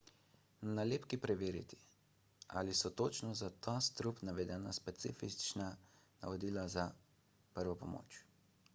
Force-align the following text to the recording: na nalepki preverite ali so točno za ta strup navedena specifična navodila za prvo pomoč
na 0.61 0.71
nalepki 0.77 1.17
preverite 1.25 1.77
ali 2.61 2.73
so 2.79 2.91
točno 3.01 3.29
za 3.41 3.49
ta 3.67 3.75
strup 3.89 4.23
navedena 4.31 4.73
specifična 4.79 5.71
navodila 6.25 6.67
za 6.79 6.91
prvo 7.59 7.77
pomoč 7.85 8.21